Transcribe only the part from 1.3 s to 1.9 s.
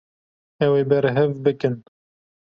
bikin.